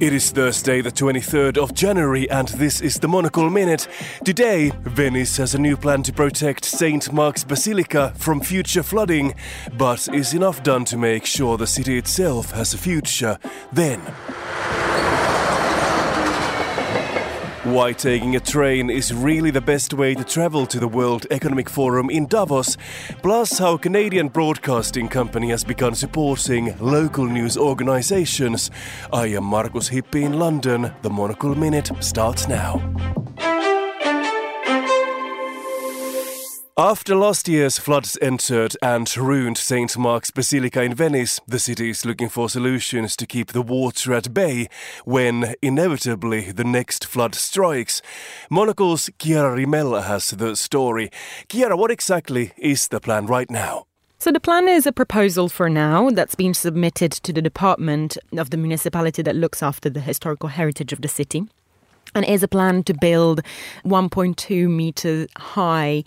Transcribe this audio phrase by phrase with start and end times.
[0.00, 3.88] It is Thursday, the 23rd of January, and this is the Monocle Minute.
[4.24, 7.12] Today, Venice has a new plan to protect St.
[7.12, 9.34] Mark's Basilica from future flooding.
[9.76, 13.40] But is enough done to make sure the city itself has a future?
[13.72, 14.00] Then.
[17.68, 21.68] Why taking a train is really the best way to travel to the World Economic
[21.68, 22.78] Forum in Davos,
[23.22, 28.70] plus how Canadian Broadcasting Company has begun supporting local news organizations.
[29.12, 30.94] I am Markus Hippi in London.
[31.02, 33.17] The Monocle Minute starts now.
[36.78, 39.98] After last year's floods entered and ruined St.
[39.98, 44.32] Mark's Basilica in Venice, the city is looking for solutions to keep the water at
[44.32, 44.68] bay
[45.04, 48.00] when inevitably the next flood strikes.
[48.48, 51.10] Monocle's Chiara Rimella has the story.
[51.48, 53.86] Chiara, what exactly is the plan right now?
[54.20, 58.50] So the plan is a proposal for now that's been submitted to the department of
[58.50, 61.48] the municipality that looks after the historical heritage of the city
[62.18, 63.42] and is a plan to build
[63.84, 66.02] 1.2 meter high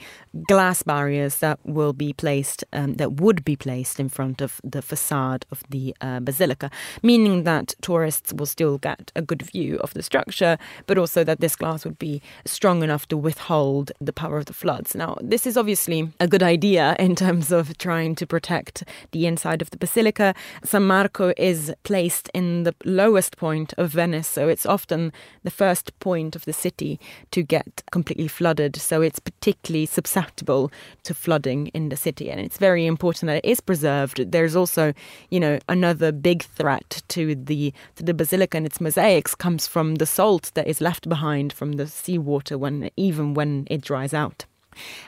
[0.47, 4.81] glass barriers that will be placed um, that would be placed in front of the
[4.81, 6.69] facade of the uh, basilica
[7.01, 11.39] meaning that tourists will still get a good view of the structure but also that
[11.39, 14.93] this glass would be strong enough to withhold the power of the floods.
[14.93, 19.61] Now this is obviously a good idea in terms of trying to protect the inside
[19.61, 20.33] of the basilica.
[20.63, 25.97] San marco is placed in the lowest point of venice so it's often the first
[26.01, 26.99] point of the city
[27.31, 28.75] to get completely flooded.
[28.75, 30.69] So it's particularly susceptible
[31.03, 32.29] to flooding in the city.
[32.29, 34.31] And it's very important that it is preserved.
[34.31, 34.93] There's also,
[35.29, 39.95] you know, another big threat to the to the basilica and its mosaics comes from
[39.95, 44.45] the salt that is left behind from the seawater when even when it dries out.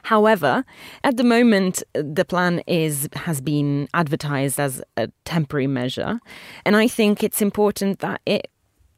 [0.03, 0.65] However,
[1.03, 6.19] at the moment, the plan is has been advertised as a temporary measure,
[6.65, 8.49] and I think it's important that it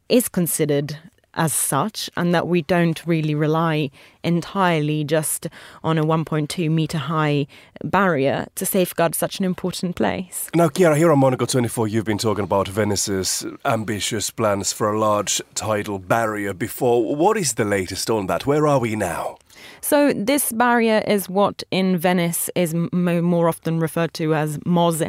[0.09, 0.97] is considered
[1.35, 3.91] as such, and that we don't really rely
[4.23, 5.47] entirely just
[5.83, 7.47] on a 1.2 meter high
[7.83, 10.49] barrier to safeguard such an important place.
[10.55, 14.99] Now, Chiara, here on Monocle 24, you've been talking about Venice's ambitious plans for a
[14.99, 17.15] large tidal barrier before.
[17.15, 18.45] What is the latest on that?
[18.45, 19.37] Where are we now?
[19.87, 25.03] So this barrier is what in Venice is more often referred to as Mose,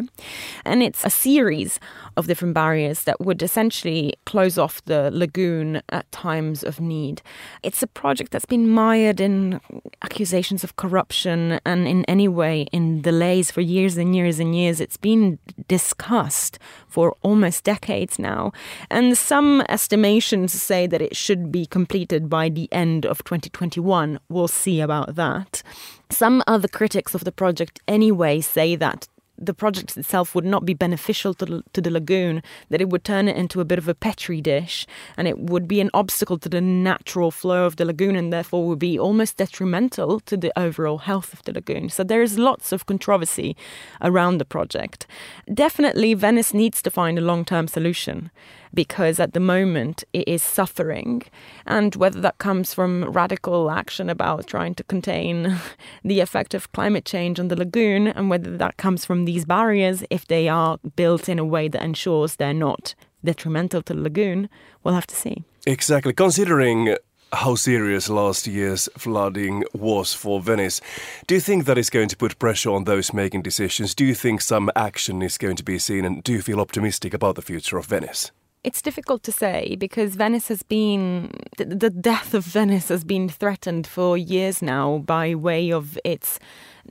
[0.67, 1.81] and it's a series
[2.19, 7.23] of different barriers that would essentially close off the lagoon at times of need.
[7.63, 9.63] It's a project that's been mired in
[10.03, 14.79] accusations of corruption and in any way in delays for years and years and years.
[14.83, 15.39] It's been
[15.69, 16.59] discussed
[16.97, 18.53] for almost decades now,
[18.91, 24.19] and some estimations say that it should be completed by the end of 2021.
[24.31, 25.63] We'll see about that.
[26.09, 29.09] Some other critics of the project anyway say that
[29.39, 33.05] the project itself would not be beneficial to the, to the lagoon, that it would
[33.05, 34.87] turn it into a bit of a petri dish
[35.17, 38.67] and it would be an obstacle to the natural flow of the lagoon and therefore
[38.67, 41.89] would be almost detrimental to the overall health of the lagoon.
[41.89, 43.57] So there is lots of controversy
[44.01, 45.07] around the project.
[45.53, 48.31] Definitely, Venice needs to find a long term solution
[48.77, 51.23] because at the moment it is suffering.
[51.67, 55.57] And whether that comes from radical action about trying to contain
[56.05, 60.05] the effect of climate change on the lagoon, and whether that comes from these barriers,
[60.11, 62.95] if they are built in a way that ensures they're not
[63.25, 64.49] detrimental to the lagoon,
[64.85, 65.43] we'll have to see.
[65.67, 66.13] Exactly.
[66.13, 66.97] Considering
[67.33, 70.81] how serious last year's flooding was for Venice.
[71.27, 73.97] Do you think that is going to put pressure on those making decisions?
[73.97, 76.05] Do you think some action is going to be seen?
[76.05, 78.31] And do you feel optimistic about the future of Venice?
[78.67, 83.87] It's difficult to say because Venice has been, the death of Venice has been threatened
[83.87, 86.41] for years now by way of its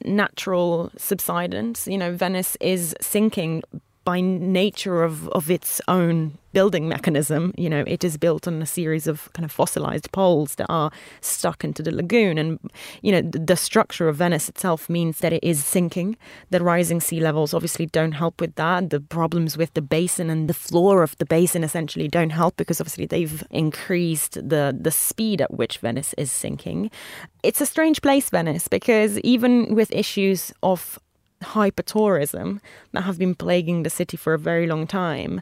[0.05, 1.85] natural subsidence.
[1.85, 3.61] You know, Venice is sinking
[4.05, 8.65] by nature of, of its own building mechanism, you know, it is built on a
[8.65, 10.89] series of kind of fossilized poles that are
[11.19, 12.37] stuck into the lagoon.
[12.37, 12.59] And,
[13.01, 16.15] you know, the, structure of Venice itself means that it is sinking.
[16.51, 18.89] The rising sea levels obviously don't help with that.
[18.89, 22.79] The problems with the basin and the floor of the basin essentially don't help because
[22.79, 26.89] obviously they've increased the, the speed at which Venice is sinking.
[27.43, 30.99] It's a strange place, Venice, because even with issues of
[31.45, 32.59] hypertourism
[32.91, 35.41] that have been plaguing the city for a very long time.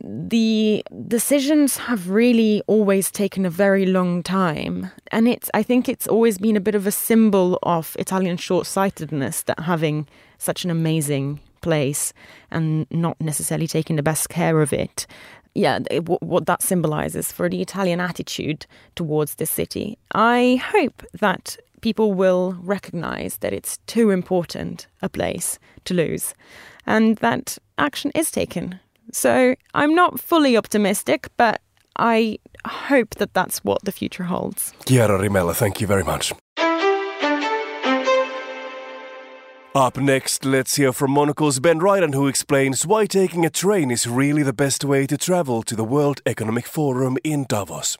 [0.00, 4.90] The decisions have really always taken a very long time.
[5.10, 9.42] And it's i think it's always been a bit of a symbol of italian short-sightedness
[9.42, 10.06] that having
[10.38, 12.12] such an amazing place
[12.50, 15.06] and not necessarily taking the best care of it
[15.54, 21.56] yeah it, what that symbolizes for the italian attitude towards this city i hope that
[21.80, 26.34] people will recognize that it's too important a place to lose
[26.86, 28.80] and that action is taken
[29.12, 31.60] So I'm not fully optimistic, but
[31.96, 34.72] I hope that that's what the future holds.
[34.84, 36.32] Chiara Rimella, thank you very much.
[39.74, 44.06] Up next, let's hear from Monocle's Ben Ryland, who explains why taking a train is
[44.06, 47.98] really the best way to travel to the World Economic Forum in Davos.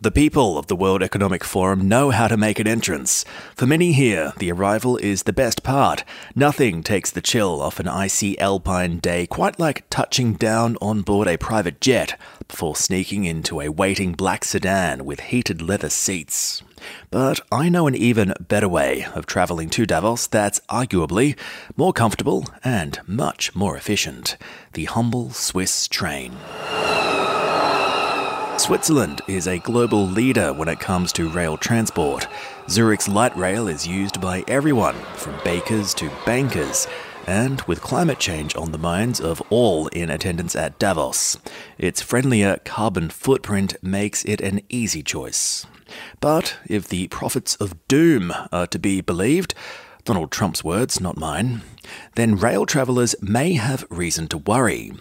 [0.00, 3.24] The people of the World Economic Forum know how to make an entrance.
[3.54, 6.04] For many here, the arrival is the best part.
[6.34, 11.28] Nothing takes the chill off an icy alpine day quite like touching down on board
[11.28, 16.62] a private jet before sneaking into a waiting black sedan with heated leather seats.
[17.10, 21.38] But I know an even better way of travelling to Davos that's arguably
[21.76, 24.36] more comfortable and much more efficient
[24.72, 26.36] the humble Swiss train.
[28.64, 32.26] Switzerland is a global leader when it comes to rail transport.
[32.66, 36.88] Zurich's light rail is used by everyone, from bakers to bankers,
[37.26, 41.36] and with climate change on the minds of all in attendance at Davos,
[41.76, 45.66] its friendlier carbon footprint makes it an easy choice.
[46.20, 49.54] But if the prophets of doom are to be believed,
[50.04, 51.60] Donald Trump's words, not mine,
[52.14, 54.92] then rail travellers may have reason to worry.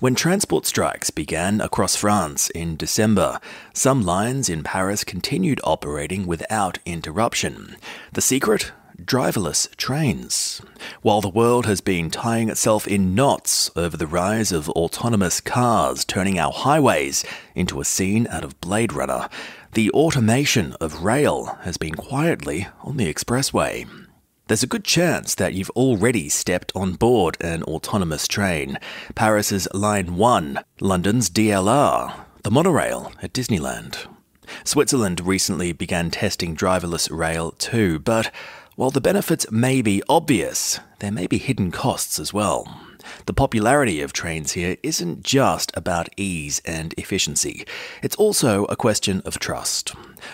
[0.00, 3.40] When transport strikes began across France in December,
[3.72, 7.76] some lines in Paris continued operating without interruption.
[8.12, 8.72] The secret?
[9.02, 10.62] Driverless trains.
[11.02, 16.04] While the world has been tying itself in knots over the rise of autonomous cars
[16.04, 17.22] turning our highways
[17.54, 19.28] into a scene out of Blade Runner,
[19.72, 23.86] the automation of rail has been quietly on the expressway.
[24.48, 28.78] There's a good chance that you've already stepped on board an autonomous train.
[29.16, 32.14] Paris's Line 1, London's DLR,
[32.44, 34.06] the monorail at Disneyland.
[34.62, 38.30] Switzerland recently began testing driverless rail too, but
[38.76, 42.85] while the benefits may be obvious, there may be hidden costs as well.
[43.26, 47.66] The popularity of trains here isn't just about ease and efficiency,
[48.00, 49.92] it's also a question of trust.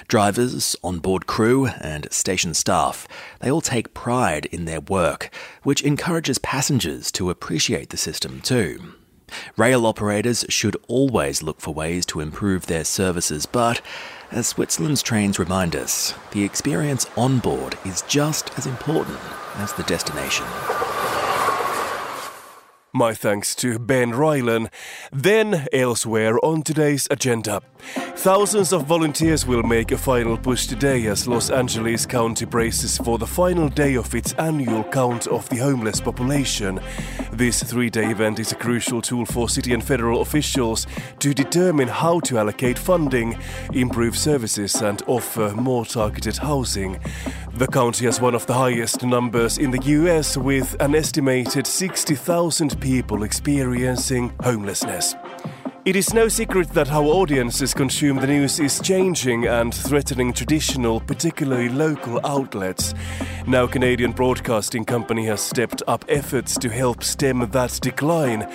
[0.09, 3.09] Drivers, onboard crew, and station staff,
[3.41, 5.31] they all take pride in their work,
[5.63, 8.93] which encourages passengers to appreciate the system too.
[9.57, 13.81] Rail operators should always look for ways to improve their services, but
[14.31, 19.19] as Switzerland's trains remind us, the experience on board is just as important
[19.57, 20.45] as the destination.
[22.95, 24.71] My thanks to Ben Rylan.
[25.11, 27.63] Then, elsewhere on today's agenda.
[28.17, 33.17] Thousands of volunteers will make a final push today as Los Angeles County braces for
[33.17, 36.81] the final day of its annual count of the homeless population.
[37.33, 40.87] This three day event is a crucial tool for city and federal officials
[41.21, 43.39] to determine how to allocate funding,
[43.73, 47.01] improve services, and offer more targeted housing.
[47.55, 52.81] The county has one of the highest numbers in the US, with an estimated 60,000
[52.81, 55.15] people experiencing homelessness.
[55.85, 61.01] It is no secret that how audiences consume the news is changing and threatening traditional,
[61.01, 62.95] particularly local outlets.
[63.49, 68.49] Now, Canadian Broadcasting Company has stepped up efforts to help stem that decline.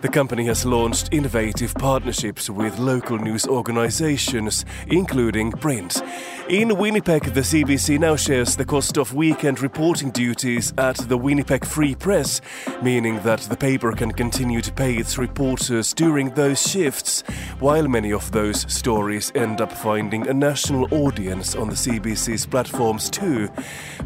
[0.00, 6.02] The company has launched innovative partnerships with local news organizations, including print.
[6.48, 11.64] In Winnipeg, the CBC now shares the cost of weekend reporting duties at the Winnipeg
[11.64, 12.40] Free Press,
[12.82, 17.22] meaning that the paper can continue to pay its reporters during those shifts,
[17.58, 23.10] while many of those stories end up finding a national audience on the CBC's platforms
[23.10, 23.50] too.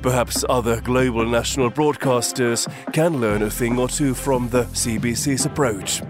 [0.02, 6.02] Perhaps other global national broadcasters can learn a thing or two from the CBC's approach.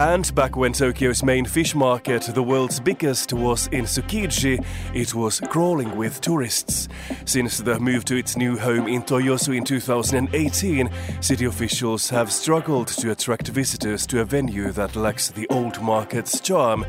[0.00, 4.64] And back when Tokyo's main fish market, the world's biggest, was in Tsukiji,
[4.94, 6.88] it was crawling with tourists.
[7.24, 10.88] Since the move to its new home in Toyosu in 2018,
[11.20, 16.38] city officials have struggled to attract visitors to a venue that lacks the old market's
[16.38, 16.86] charm.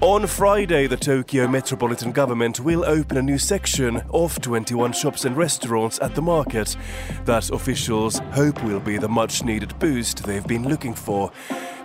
[0.00, 5.36] On Friday, the Tokyo Metropolitan Government will open a new section of 21 shops and
[5.36, 6.74] restaurants at the market
[7.26, 11.30] that officials hope will be the much needed boost they've been looking for.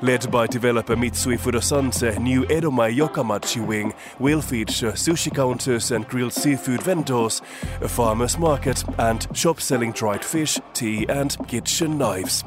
[0.01, 6.33] Led by developer Mitsui Fudosan's, new Edomae Yokamachi wing will feature sushi counters and grilled
[6.33, 7.41] seafood vendors,
[7.81, 12.43] a farmer's market, and shops selling dried fish, tea, and kitchen knives.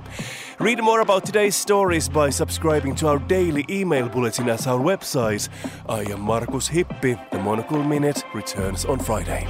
[0.60, 5.48] Read more about today's stories by subscribing to our daily email bulletin at our website.
[5.88, 7.18] I am Markus Hippi.
[7.32, 9.44] The Monocle Minute returns on Friday.